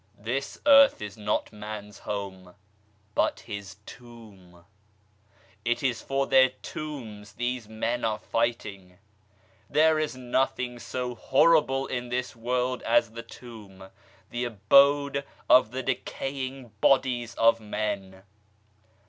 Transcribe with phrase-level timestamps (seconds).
[0.17, 2.55] This earth is not man's home,
[3.13, 4.65] but his tomb.
[5.63, 8.97] It is for their tombs these men are fighting.
[9.69, 13.89] There is nothing so horrible in this world as the tomb,
[14.31, 18.23] the abode of the decaying bodies of men.